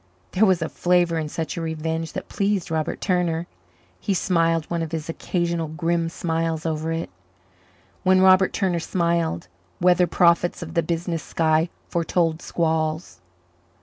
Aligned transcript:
There 0.31 0.47
was 0.47 0.63
a 0.63 0.67
flavour 0.69 1.19
in 1.19 1.29
such 1.29 1.55
a 1.57 1.61
revenge 1.61 2.13
that 2.13 2.27
pleased 2.27 2.71
Robert 2.71 2.99
Turner. 3.01 3.45
He 3.99 4.15
smiled 4.15 4.65
one 4.65 4.81
of 4.81 4.91
his 4.93 5.09
occasional 5.09 5.67
grim 5.67 6.09
smiles 6.09 6.65
over 6.65 6.91
it. 6.91 7.11
When 8.01 8.19
Robert 8.19 8.51
Turner 8.51 8.79
smiled, 8.79 9.47
weather 9.79 10.07
prophets 10.07 10.63
of 10.63 10.73
the 10.73 10.81
business 10.81 11.21
sky 11.21 11.69
foretold 11.87 12.41
squalls. 12.41 13.19